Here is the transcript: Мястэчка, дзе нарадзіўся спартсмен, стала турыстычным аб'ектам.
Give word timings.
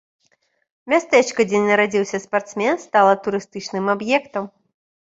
Мястэчка, 0.93 1.45
дзе 1.51 1.59
нарадзіўся 1.67 2.17
спартсмен, 2.27 2.75
стала 2.87 3.13
турыстычным 3.29 3.85
аб'ектам. 3.97 4.55